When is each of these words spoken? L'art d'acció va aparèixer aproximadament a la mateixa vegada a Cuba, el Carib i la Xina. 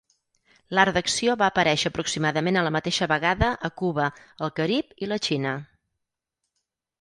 L'art 0.77 0.93
d'acció 0.99 1.35
va 1.41 1.49
aparèixer 1.53 1.91
aproximadament 1.91 2.57
a 2.61 2.63
la 2.69 2.71
mateixa 2.77 3.09
vegada 3.11 3.51
a 3.69 3.71
Cuba, 3.83 4.09
el 4.47 4.53
Carib 4.61 4.97
i 5.07 5.11
la 5.13 5.21
Xina. 5.29 5.55